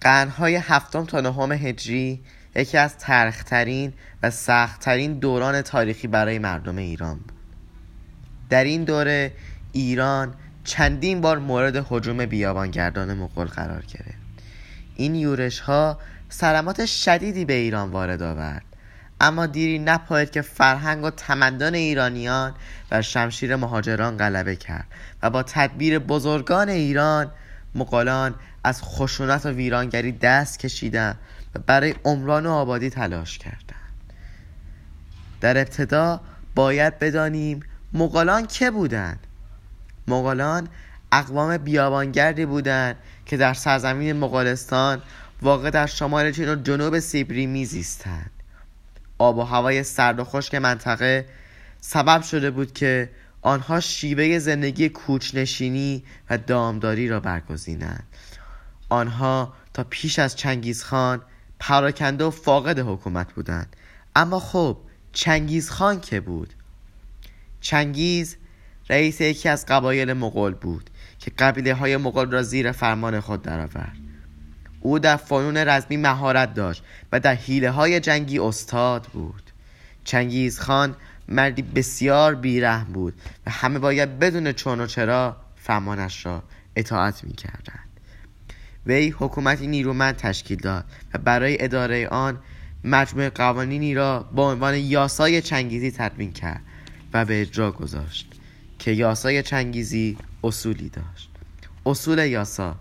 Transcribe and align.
قرنهای 0.00 0.56
هفتم 0.56 1.04
تا 1.04 1.20
نهم 1.20 1.52
هجری 1.52 2.20
یکی 2.56 2.78
از 2.78 2.98
ترخترین 2.98 3.92
و 4.22 4.30
سختترین 4.30 5.18
دوران 5.18 5.62
تاریخی 5.62 6.08
برای 6.08 6.38
مردم 6.38 6.76
ایران 6.76 7.16
بود. 7.16 7.32
در 8.50 8.64
این 8.64 8.84
دوره 8.84 9.32
ایران 9.72 10.34
چندین 10.64 11.20
بار 11.20 11.38
مورد 11.38 11.86
حجوم 11.88 12.26
بیابانگردان 12.26 13.14
مغول 13.14 13.46
قرار 13.46 13.82
گرفت. 13.82 14.18
این 14.96 15.14
یورش 15.14 15.60
ها 15.60 15.98
سلامات 16.28 16.86
شدیدی 16.86 17.44
به 17.44 17.52
ایران 17.52 17.90
وارد 17.90 18.22
آورد. 18.22 18.62
اما 19.20 19.46
دیری 19.46 19.78
نپاید 19.78 20.30
که 20.30 20.42
فرهنگ 20.42 21.04
و 21.04 21.10
تمدن 21.10 21.74
ایرانیان 21.74 22.54
بر 22.90 23.00
شمشیر 23.00 23.56
مهاجران 23.56 24.16
غلبه 24.16 24.56
کرد 24.56 24.86
و 25.22 25.30
با 25.30 25.42
تدبیر 25.42 25.98
بزرگان 25.98 26.68
ایران 26.68 27.30
مغولان 27.74 28.34
از 28.68 28.82
خشونت 28.82 29.46
و 29.46 29.48
ویرانگری 29.48 30.12
دست 30.12 30.58
کشیدند 30.58 31.18
و 31.54 31.58
برای 31.66 31.94
عمران 32.04 32.46
و 32.46 32.50
آبادی 32.50 32.90
تلاش 32.90 33.38
کردند 33.38 34.12
در 35.40 35.58
ابتدا 35.58 36.20
باید 36.54 36.98
بدانیم 36.98 37.60
مغولان 37.92 38.46
که 38.46 38.70
بودند. 38.70 39.26
مغولان 40.08 40.68
اقوام 41.12 41.56
بیابانگردی 41.56 42.46
بودند 42.46 42.96
که 43.26 43.36
در 43.36 43.54
سرزمین 43.54 44.16
مغولستان 44.16 45.02
واقع 45.42 45.70
در 45.70 45.86
شمال 45.86 46.32
چین 46.32 46.48
و 46.48 46.62
جنوب 46.62 46.98
سیبری 46.98 47.46
میزیستند. 47.46 48.30
آب 49.18 49.38
و 49.38 49.42
هوای 49.42 49.82
سرد 49.82 50.20
و 50.20 50.24
خشک 50.24 50.54
منطقه 50.54 51.26
سبب 51.80 52.22
شده 52.22 52.50
بود 52.50 52.72
که 52.72 53.10
آنها 53.42 53.80
شیوه 53.80 54.38
زندگی 54.38 54.88
کوچنشینی 54.88 56.04
و 56.30 56.38
دامداری 56.38 57.08
را 57.08 57.20
برگزینند. 57.20 58.04
آنها 58.88 59.54
تا 59.74 59.84
پیش 59.84 60.18
از 60.18 60.36
چنگیزخان 60.36 61.22
پراکنده 61.58 62.24
و 62.24 62.30
فاقد 62.30 62.78
حکومت 62.78 63.32
بودند. 63.32 63.76
اما 64.16 64.40
خب 64.40 64.78
چنگیزخان 65.12 66.00
که 66.00 66.20
بود؟ 66.20 66.54
چنگیز 67.60 68.36
رئیس 68.90 69.20
یکی 69.20 69.48
از 69.48 69.66
قبایل 69.66 70.12
مغول 70.12 70.54
بود 70.54 70.90
که 71.18 71.30
قبیله 71.38 71.74
های 71.74 71.96
مغول 71.96 72.30
را 72.30 72.42
زیر 72.42 72.72
فرمان 72.72 73.20
خود 73.20 73.42
درآورد. 73.42 73.96
او 74.80 74.98
در 74.98 75.16
فنون 75.16 75.56
رزمی 75.56 75.96
مهارت 75.96 76.54
داشت 76.54 76.84
و 77.12 77.20
در 77.20 77.34
حیله 77.34 77.70
های 77.70 78.00
جنگی 78.00 78.38
استاد 78.38 79.06
بود. 79.06 79.42
چنگیز 80.04 80.60
خان 80.60 80.96
مردی 81.28 81.62
بسیار 81.62 82.34
بیرحم 82.34 82.92
بود 82.92 83.14
و 83.46 83.50
همه 83.50 83.78
باید 83.78 84.18
بدون 84.18 84.52
چون 84.52 84.80
و 84.80 84.86
چرا 84.86 85.36
فرمانش 85.56 86.26
را 86.26 86.42
اطاعت 86.76 87.24
می 87.24 87.32
کردند 87.32 87.87
وی 88.88 89.14
حکومتی 89.18 89.66
نیرومند 89.66 90.16
تشکیل 90.16 90.58
داد 90.58 90.84
و 91.14 91.18
برای 91.18 91.64
اداره 91.64 92.08
آن 92.08 92.38
مجموع 92.84 93.28
قوانینی 93.28 93.94
را 93.94 94.28
با 94.32 94.52
عنوان 94.52 94.74
یاسای 94.74 95.42
چنگیزی 95.42 95.90
تدوین 95.90 96.32
کرد 96.32 96.62
و 97.12 97.24
به 97.24 97.40
اجرا 97.40 97.72
گذاشت 97.72 98.32
که 98.78 98.90
یاسای 98.90 99.42
چنگیزی 99.42 100.18
اصولی 100.44 100.88
داشت. 100.88 101.30
اصول 101.86 102.18
یاسا 102.18 102.76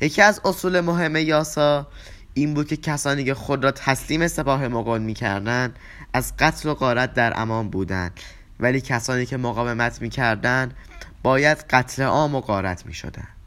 یکی 0.00 0.22
از 0.22 0.40
اصول 0.44 0.80
مهم 0.80 1.16
یاسا 1.16 1.86
این 2.34 2.54
بود 2.54 2.68
که 2.68 2.76
کسانی 2.76 3.24
که 3.24 3.34
خود 3.34 3.64
را 3.64 3.70
تسلیم 3.70 4.28
سپاه 4.28 4.68
مغول 4.68 5.00
می‌کردند 5.00 5.76
از 6.12 6.36
قتل 6.36 6.68
و 6.68 6.74
غارت 6.74 7.14
در 7.14 7.32
امان 7.40 7.70
بودند 7.70 8.20
ولی 8.60 8.80
کسانی 8.80 9.26
که 9.26 9.36
مقاومت 9.36 10.02
می‌کردند 10.02 10.74
باید 11.22 11.58
قتل 11.70 12.02
عام 12.02 12.34
و 12.34 12.40
غارت 12.40 12.86
می‌شدند. 12.86 13.39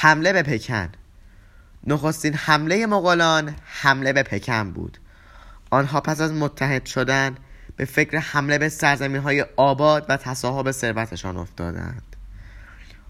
حمله 0.00 0.32
به 0.32 0.42
پکن. 0.42 0.88
نخستین 1.86 2.34
حمله 2.34 2.86
مغولان 2.86 3.54
حمله 3.64 4.12
به 4.12 4.22
پکن 4.22 4.70
بود. 4.70 4.98
آنها 5.70 6.00
پس 6.00 6.20
از 6.20 6.32
متحد 6.32 6.86
شدن 6.86 7.36
به 7.76 7.84
فکر 7.84 8.18
حمله 8.18 8.58
به 8.58 8.68
سرزمین 8.68 9.20
های 9.20 9.46
آباد 9.56 10.06
و 10.08 10.16
تصاحب 10.16 10.70
ثروتشان 10.70 11.36
افتادند. 11.36 12.16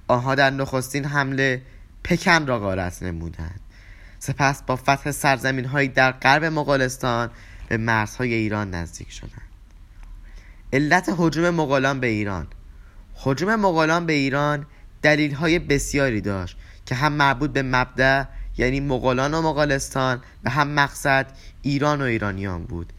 آنها 0.09 0.35
در 0.35 0.51
نخستین 0.51 1.05
حمله 1.05 1.63
پکن 2.05 2.47
را 2.47 2.59
غارت 2.59 3.03
نمودند. 3.03 3.61
سپس 4.19 4.63
با 4.63 4.77
فتح 4.77 5.11
سرزمین 5.11 5.65
هایی 5.65 5.89
در 5.89 6.13
غرب 6.13 6.45
مغولستان 6.45 7.31
به 7.69 7.77
مرزهای 7.77 8.35
ایران 8.35 8.71
نزدیک 8.71 9.13
شدند. 9.13 9.43
علت 10.73 11.15
حجوم 11.19 11.51
مغولان 11.51 12.01
به 12.01 12.07
ایران. 12.07 12.47
حجوم 13.15 13.57
مغولان 13.57 14.07
به 14.07 14.13
ایران 14.13 14.67
دلیل 15.03 15.35
های 15.35 15.59
بسیاری 15.59 16.21
داشت 16.21 16.57
که 16.87 16.95
هم 16.95 17.13
مربوط 17.13 17.51
به 17.51 17.63
مبدع 17.63 18.25
یعنی 18.59 18.81
مغولان 18.81 19.35
و 19.35 19.43
مغولستان 19.43 20.21
و 20.45 20.51
هم 20.51 20.69
مقصد 20.69 21.27
ایران 21.63 22.01
و 22.03 22.05
ایرانیان 22.05 22.65
بود. 22.65 22.93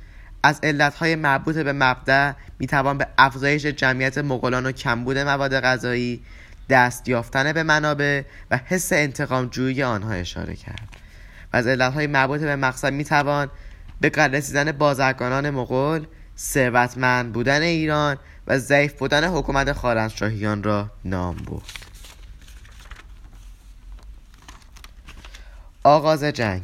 از 0.44 0.60
علتهای 0.64 1.16
مربوط 1.16 1.58
به 1.58 1.74
مبدع 1.74 2.32
می‌توان 2.60 2.98
به 2.98 3.08
افزایش 3.18 3.66
جمعیت 3.66 4.18
مغولان 4.18 4.66
و 4.66 4.72
کمبود 4.72 5.18
مواد 5.18 5.60
غذایی 5.60 6.22
دست 6.70 7.10
یافتن 7.10 7.54
به 7.54 7.64
منابع 7.64 8.22
و 8.52 8.60
حس 8.66 8.94
انتقام 8.94 9.48
جویی 9.48 9.84
آنها 9.84 10.12
اشاره 10.12 10.56
کرد. 10.56 10.90
و 11.54 11.58
از 11.58 11.68
علتهای 11.68 12.08
مربوط 12.08 12.42
به 12.42 12.56
مقصد 12.56 12.94
می‌توان 12.94 13.50
به 14.02 14.10
رسیدن 14.10 14.72
بازرگانان 14.72 15.50
مغول 15.50 16.08
ثروتمند 16.38 17.34
بودن 17.34 17.62
ایران 17.62 18.18
و 18.48 18.58
ضعیف 18.58 18.94
بودن 18.94 19.24
حکومت 19.24 19.74
خارزمشاهیان 19.74 20.64
را 20.64 20.92
نام 21.06 21.36
برد. 21.36 21.87
آغاز 25.88 26.24
جنگ. 26.24 26.64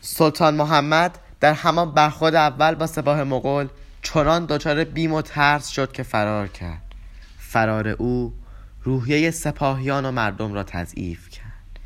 سلطان 0.00 0.54
محمد 0.54 1.18
در 1.40 1.52
همان 1.52 1.92
برخورد 1.92 2.34
اول 2.34 2.74
با 2.74 2.86
سپاه 2.86 3.24
مغول 3.24 3.68
چنان 4.02 4.46
دچار 4.46 4.84
بیم 4.84 5.12
و 5.12 5.22
ترس 5.22 5.68
شد 5.68 5.92
که 5.92 6.02
فرار 6.02 6.48
کرد. 6.48 6.94
فرار 7.38 7.88
او 7.88 8.34
روحیه 8.82 9.30
سپاهیان 9.30 10.04
و 10.04 10.10
مردم 10.10 10.52
را 10.52 10.62
تضعیف 10.62 11.28
کرد. 11.28 11.78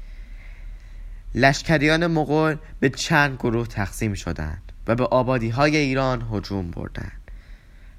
لشکریان 1.34 2.06
مغول 2.06 2.56
به 2.81 2.88
چند 2.91 3.36
گروه 3.36 3.66
تقسیم 3.66 4.14
شدند 4.14 4.72
و 4.86 4.94
به 4.94 5.04
آبادی 5.04 5.48
های 5.48 5.76
ایران 5.76 6.28
هجوم 6.32 6.70
بردند. 6.70 7.31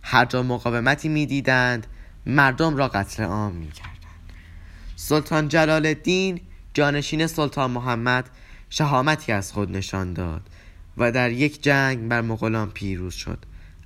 هر 0.01 0.25
جا 0.25 0.43
مقاومتی 0.43 1.09
می‌دیدند 1.09 1.87
مردم 2.25 2.77
را 2.77 2.87
قتل 2.87 3.23
عام 3.23 3.53
می‌کردند. 3.53 3.95
سلطان 4.95 5.47
جلال 5.47 5.85
الدین 5.85 6.41
جانشین 6.75 7.27
سلطان 7.27 7.71
محمد 7.71 8.29
شهامتی 8.69 9.31
از 9.31 9.51
خود 9.51 9.71
نشان 9.71 10.13
داد 10.13 10.41
و 10.97 11.11
در 11.11 11.31
یک 11.31 11.63
جنگ 11.63 12.07
بر 12.07 12.21
مغولان 12.21 12.69
پیروز 12.69 13.13
شد. 13.13 13.37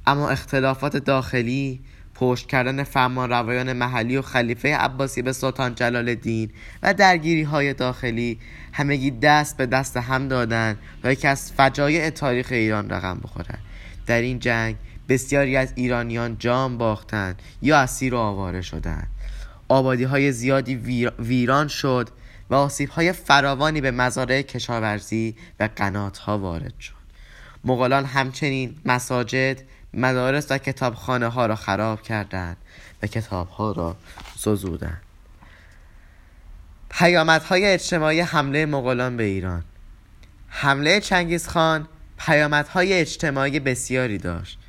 اما 0.08 0.30
اختلافات 0.30 0.98
داخلی 0.98 1.80
پشت 2.16 2.48
کردن 2.48 2.84
فرمان 2.84 3.30
روایان 3.30 3.74
محلی 3.74 4.18
و 4.18 4.22
خلیفه 4.22 4.76
عباسی 4.76 5.22
به 5.22 5.34
سلطان 5.34 5.76
جلال 5.76 6.10
الدین 6.10 6.50
و 6.84 6.94
درگیری 6.94 7.44
های 7.44 7.74
داخلی 7.74 8.40
همگی 8.74 9.12
دست 9.12 9.58
به 9.58 9.66
دست 9.66 9.98
هم 9.98 10.28
دادند 10.28 10.78
و 11.04 11.12
یکی 11.12 11.28
از 11.28 11.52
فجایع 11.52 12.10
تاریخ 12.10 12.48
ایران 12.52 12.90
رقم 12.90 13.20
بخورد 13.24 13.60
در 14.06 14.22
این 14.22 14.40
جنگ 14.40 14.76
بسیاری 15.10 15.58
از 15.58 15.74
ایرانیان 15.76 16.38
جان 16.40 16.78
باختند 16.78 17.42
یا 17.62 17.78
اسیر 17.78 18.14
و 18.14 18.18
آواره 18.18 18.62
شدند. 18.62 19.08
آبادی 19.68 20.04
های 20.04 20.32
زیادی 20.32 20.76
ویران 21.20 21.68
شد 21.68 22.10
و 22.50 22.56
آسیب 22.56 23.12
فراوانی 23.12 23.82
به 23.82 23.92
مزارع 23.92 24.42
کشاورزی 24.42 25.36
و 25.60 25.70
قنات 25.76 26.30
وارد 26.30 26.80
شد. 26.80 26.94
مغولان 27.64 28.06
همچنین 28.06 28.76
مساجد 28.86 29.62
مدارس 29.94 30.52
و 30.52 30.58
کتابخانه 30.58 31.28
ها 31.28 31.46
را 31.46 31.56
خراب 31.56 32.02
کردند 32.02 32.58
و 33.04 33.08
کتاب 33.08 33.48
ها 33.50 33.72
را 33.72 33.96
سزودند 34.38 35.02
پیامدهای 36.90 37.66
اجتماعی 37.66 38.22
حمله 38.22 38.66
مغولان 38.66 39.18
به 39.18 39.24
ایران. 39.24 39.64
حمله 40.48 41.00
چنگیز 41.00 41.48
خان 41.48 41.88
پیامدهای 42.18 42.94
اجتماعی 42.94 43.60
بسیاری 43.60 44.18
داشت. 44.18 44.60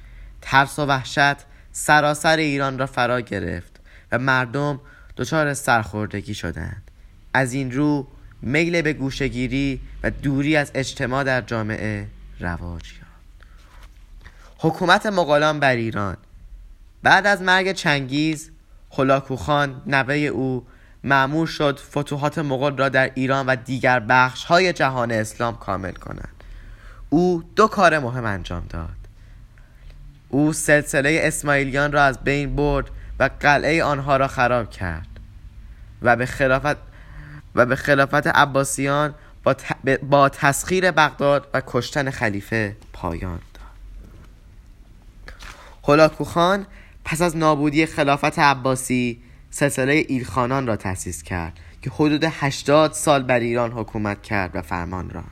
ترس 0.43 0.79
و 0.79 0.87
وحشت 0.87 1.37
سراسر 1.73 2.37
ایران 2.37 2.79
را 2.79 2.87
فرا 2.87 3.21
گرفت 3.21 3.81
و 4.13 4.19
مردم 4.19 4.81
دچار 5.17 5.55
سرخوردگی 5.55 6.35
شدند. 6.35 6.90
از 7.35 7.53
این 7.53 7.73
رو 7.73 8.07
میل 8.43 8.83
به 8.83 8.93
گوشگیری 8.93 9.81
و 10.03 10.11
دوری 10.11 10.57
از 10.57 10.71
اجتماع 10.75 11.25
در 11.25 11.41
جامعه 11.41 12.07
رواج 12.41 12.93
یافت. 12.93 13.11
حکومت 14.59 15.07
مغولان 15.07 15.61
بر 15.61 15.77
ایران. 15.77 16.17
بعد 17.03 17.27
از 17.27 17.43
مرگ 17.43 17.73
چنگیز 17.73 18.51
خلاکوخان 18.91 19.83
نوه 19.87 20.15
او 20.15 20.67
معمور 21.05 21.47
شد 21.47 21.79
فتوحات 21.79 22.39
مغول 22.39 22.77
را 22.77 22.89
در 22.89 23.11
ایران 23.15 23.47
و 23.47 23.57
دیگر 23.57 24.01
بخش 24.01 24.45
های 24.45 24.73
جهان 24.73 25.13
اسلام 25.13 25.57
کامل 25.57 25.93
کنند. 25.93 26.45
او 27.11 27.43
دو 27.57 27.67
کار 27.67 27.99
مهم 27.99 28.25
انجام 28.25 28.67
داد. 28.69 28.89
او 30.29 30.53
سلسله 30.53 31.21
اسماعیلیان 31.23 31.93
را 31.93 32.03
از 32.05 32.19
بین 32.25 32.57
برد 32.57 32.87
و 33.19 33.31
قلعه 33.41 33.85
آنها 33.85 34.17
را 34.17 34.29
خراب 34.29 34.71
کرد 34.71 35.07
و 36.03 36.17
به 36.17 36.27
خلافت 36.27 36.90
و 37.55 37.67
به 37.67 37.77
خلافت 37.77 38.27
عباسیان 38.27 39.15
با, 39.45 39.57
با 40.03 40.29
تسخیر 40.29 40.91
بغداد 40.91 41.49
و 41.55 41.63
کشتن 41.67 42.11
خلیفه 42.11 42.77
پایان 42.93 43.41
داد. 43.55 43.65
هولاکو 45.85 46.25
خان 46.25 46.67
پس 47.05 47.23
از 47.23 47.37
نابودی 47.37 47.87
خلافت 47.87 48.39
عباسی 48.39 49.23
سلسله 49.51 50.05
ایلخانان 50.09 50.67
را 50.67 50.77
تأسیس 50.77 51.23
کرد 51.23 51.53
که 51.83 51.91
حدود 51.91 52.25
80 52.25 52.93
سال 52.93 53.23
بر 53.23 53.39
ایران 53.39 53.73
حکومت 53.73 54.23
کرد 54.23 54.57
و 54.57 54.63
فرمان 54.63 55.11
راند. 55.11 55.27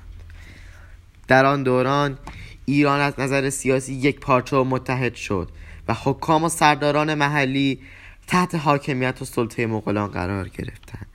در 1.28 1.46
آن 1.46 1.62
دوران 1.62 2.18
ایران 2.64 3.00
از 3.00 3.14
نظر 3.18 3.50
سیاسی 3.50 3.94
یک 3.94 4.20
پارچه 4.20 4.56
و 4.56 4.64
متحد 4.64 5.14
شد 5.14 5.48
و 5.88 5.94
حکام 6.04 6.44
و 6.44 6.48
سرداران 6.48 7.14
محلی 7.14 7.80
تحت 8.26 8.54
حاکمیت 8.54 9.22
و 9.22 9.24
سلطه 9.24 9.66
مغولان 9.66 10.08
قرار 10.10 10.48
گرفتند. 10.48 11.06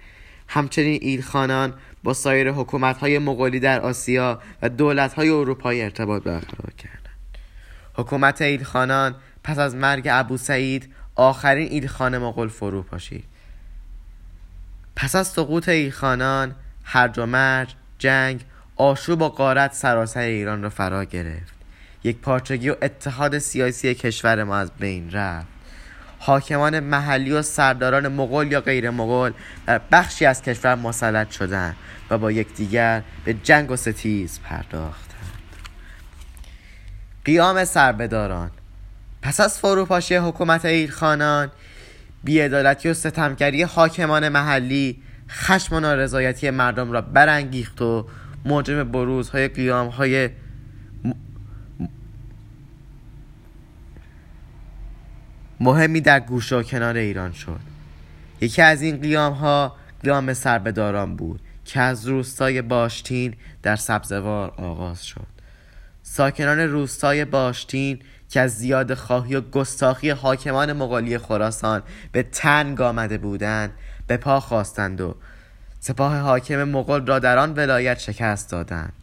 همچنین 0.54 1.00
ایلخانان 1.02 1.74
با 2.04 2.14
سایر 2.14 2.52
حکومت 2.52 2.98
های 2.98 3.20
مغولی 3.20 3.60
در 3.60 3.82
آسیا 3.82 4.42
و 4.62 4.70
دولت 4.70 5.14
های 5.14 5.30
اروپایی 5.30 5.82
ارتباط 5.82 6.24
برقرار 6.24 6.74
کردند. 6.78 7.38
حکومت 7.94 8.42
ایلخانان 8.42 9.16
پس 9.44 9.60
از 9.60 9.76
مرگ 9.76 10.08
ابو 10.12 10.38
سعید 10.38 10.94
آخرین 11.16 11.68
ایلخان 11.70 12.18
مغول 12.18 12.48
فرو 12.48 12.84
پاشید. 12.84 13.24
پس 14.96 15.16
از 15.16 15.28
سقوط 15.28 15.70
ایلخانان 15.70 16.56
هرج 16.84 17.20
و 17.20 17.26
مرج 17.26 17.76
جنگ 17.98 18.46
آشوب 18.76 19.22
و 19.22 19.30
قارت 19.30 19.74
سراسر 19.74 20.20
ایران 20.20 20.64
را 20.64 20.70
فرا 20.70 21.04
گرفت. 21.04 21.54
یک 22.04 22.18
پارچگی 22.18 22.70
و 22.70 22.76
اتحاد 22.82 23.38
سیاسی 23.38 23.96
کشور 23.96 24.44
ما 24.44 24.58
از 24.58 24.72
بین 24.80 25.12
رفت. 25.12 25.53
حاکمان 26.26 26.80
محلی 26.80 27.32
و 27.32 27.42
سرداران 27.42 28.08
مغول 28.08 28.52
یا 28.52 28.62
غیر 28.62 28.90
مغول 28.90 29.32
در 29.68 29.82
بخشی 29.92 30.26
از 30.26 30.42
کشور 30.42 30.76
مسلط 30.76 31.32
شدند 31.32 31.76
و 32.10 32.18
با 32.18 32.32
یکدیگر 32.32 33.02
به 33.26 33.34
جنگ 33.34 33.72
و 33.72 33.76
ستیز 33.76 34.40
پرداختند. 34.44 35.20
قیام 37.26 37.66
سربداران. 37.66 38.52
پس 39.22 39.40
از 39.40 39.60
فروپاشی 39.60 40.16
حکومت 40.16 40.66
ایرخانان 40.66 41.52
بیعدالتی 42.24 42.90
و 42.90 42.94
ستمگری 42.94 43.64
حاکمان 43.64 44.30
محلی 44.30 45.02
خشم 45.30 45.76
و 45.76 45.80
نارضایتی 45.80 46.50
مردم 46.50 46.92
را 46.92 47.02
برانگیخت 47.02 47.82
و 47.82 48.08
موجب 48.46 48.84
بروزهای 48.84 49.48
قیامهای 49.48 50.30
مهمی 55.64 56.02
در 56.02 56.20
گوشه 56.20 56.56
و 56.56 56.64
کنار 56.64 56.96
ایران 56.96 57.32
شد. 57.32 57.60
یکی 58.42 58.62
از 58.62 58.82
این 58.82 58.98
قیام 58.98 59.34
ها 59.34 59.76
قیام 60.04 60.34
سربداران 60.34 61.16
بود 61.16 61.42
که 61.66 61.80
از 61.80 62.08
روستای 62.08 62.62
باشتین 62.62 63.36
در 63.62 63.76
سبزوار 63.76 64.54
آغاز 64.58 65.06
شد. 65.06 65.28
ساکنان 66.02 66.60
روستای 66.60 67.26
باشتین 67.26 68.00
که 68.30 68.40
از 68.40 68.58
زیاد 68.58 68.94
خواهی 68.94 69.36
و 69.36 69.42
گستاخی 69.42 70.10
حاکمان 70.10 70.74
مغالی 70.74 71.18
خراسان 71.18 71.82
به 72.12 72.24
تنگ 72.24 72.82
آمده 72.82 73.18
بودند 73.18 73.72
به 74.08 74.18
پا 74.18 74.40
خواستند 74.40 75.02
و 75.02 75.16
سپاه 75.80 76.18
حاکم 76.18 76.64
مغول 76.64 77.06
را 77.06 77.20
در 77.20 77.38
آن 77.38 77.54
ولایت 77.54 78.00
شکست 78.00 78.52
دادند. 78.52 78.94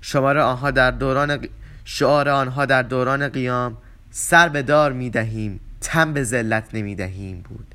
شمار 0.00 0.38
آنها 0.38 0.70
در 0.70 0.90
دوران 0.90 1.48
شعار 1.84 2.28
آنها 2.28 2.66
در 2.66 2.82
دوران 2.82 3.28
قیام 3.28 3.76
سر 4.10 4.48
به 4.48 4.62
دار 4.62 4.92
می 4.92 5.10
دهیم 5.10 5.60
تن 5.80 6.12
به 6.12 6.24
ذلت 6.24 6.64
نمی 6.74 6.94
دهیم 6.94 7.40
بود. 7.48 7.74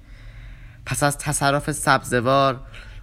پس 0.85 1.03
از 1.03 1.17
تصرف 1.17 1.71
سبزوار 1.71 2.59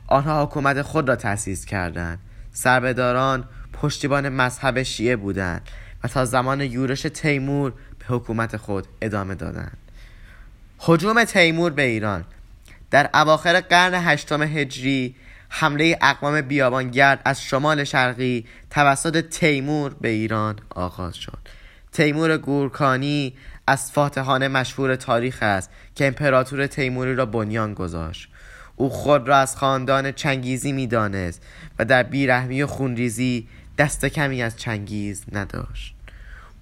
آنها 0.06 0.44
حکومت 0.44 0.82
خود 0.82 1.08
را 1.08 1.16
تأسیس 1.16 1.64
کردند. 1.64 2.18
سربداران 2.52 3.44
پشتیبان 3.72 4.28
مذهب 4.28 4.82
شیعه 4.82 5.16
بودند 5.16 5.68
و 6.04 6.08
تا 6.08 6.24
زمان 6.24 6.60
یورش 6.60 7.02
تیمور 7.02 7.70
به 7.70 8.04
حکومت 8.08 8.56
خود 8.56 8.86
ادامه 9.02 9.34
دادند. 9.34 9.76
حجوم 10.78 11.24
تیمور 11.24 11.72
به 11.72 11.82
ایران. 11.82 12.24
در 12.90 13.10
اواخر 13.14 13.60
قرن 13.60 13.94
هشتم 13.94 14.42
هجری 14.42 15.14
حمله 15.48 15.98
اقوام 16.02 16.40
بیابانگرد 16.40 17.22
از 17.24 17.42
شمال 17.42 17.84
شرقی 17.84 18.46
توسط 18.70 19.20
تیمور 19.20 19.94
به 20.00 20.08
ایران 20.08 20.58
آغاز 20.70 21.16
شد. 21.16 21.38
تیمور 21.92 22.36
گورکانی 22.38 23.34
از 23.68 23.92
فاتحان 23.92 24.48
مشهور 24.48 24.96
تاریخ 24.96 25.38
است 25.42 25.70
که 25.94 26.06
امپراتور 26.06 26.66
تیموری 26.66 27.14
را 27.14 27.26
بنیان 27.26 27.74
گذاشت. 27.74 28.28
او 28.76 28.90
خود 28.90 29.28
را 29.28 29.36
از 29.36 29.56
خاندان 29.56 30.12
چنگیزی 30.12 30.72
می‌دانست 30.72 31.42
و 31.78 31.84
در 31.84 32.02
بیرحمی 32.02 32.62
و 32.62 32.66
خونریزی 32.66 33.48
دست 33.78 34.04
کمی 34.04 34.42
از 34.42 34.56
چنگیز 34.56 35.24
نداشت. 35.32 35.94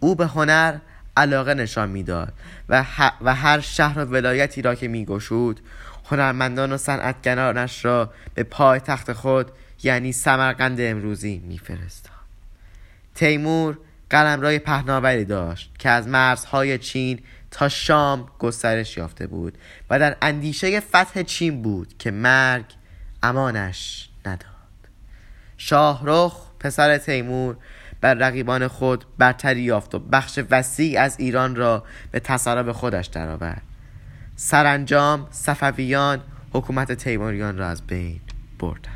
او 0.00 0.14
به 0.14 0.26
هنر 0.26 0.78
علاقه 1.16 1.54
نشان 1.54 1.88
می‌داد 1.88 2.32
و, 2.68 2.84
و 3.20 3.34
هر 3.34 3.60
شهر 3.60 3.98
و 3.98 4.04
ولایتی 4.04 4.62
را 4.62 4.74
که 4.74 4.88
میگشود 4.88 5.60
هنرمندان 6.04 6.72
و 6.72 6.76
صنعتگرانش 6.76 7.84
را 7.84 8.12
به 8.34 8.42
پای 8.42 8.80
تخت 8.80 9.12
خود 9.12 9.52
یعنی 9.82 10.12
سمرقند 10.12 10.80
امروزی 10.80 11.38
میفرستاد. 11.38 12.12
تیمور 13.14 13.78
قلمرای 14.10 14.58
پهناوری 14.58 15.24
داشت 15.24 15.72
که 15.78 15.90
از 15.90 16.08
مرزهای 16.08 16.78
چین 16.78 17.20
تا 17.50 17.68
شام 17.68 18.28
گسترش 18.38 18.96
یافته 18.96 19.26
بود 19.26 19.58
و 19.90 19.98
در 19.98 20.16
اندیشه 20.22 20.80
فتح 20.80 21.22
چین 21.22 21.62
بود 21.62 21.98
که 21.98 22.10
مرگ 22.10 22.64
امانش 23.22 24.08
نداد. 24.26 24.40
شاهرخ 25.56 26.46
پسر 26.60 26.98
تیمور 26.98 27.56
بر 28.00 28.14
رقیبان 28.14 28.68
خود 28.68 29.04
برتری 29.18 29.62
یافت 29.62 29.94
و 29.94 29.98
بخش 29.98 30.38
وسیع 30.50 31.00
از 31.00 31.16
ایران 31.18 31.56
را 31.56 31.84
به 32.10 32.20
تصرف 32.20 32.68
خودش 32.68 33.06
درآورد. 33.06 33.62
سرانجام 34.36 35.28
صفویان 35.30 36.20
حکومت 36.52 36.92
تیموریان 36.92 37.58
را 37.58 37.68
از 37.68 37.86
بین 37.86 38.20
بردند. 38.58 38.95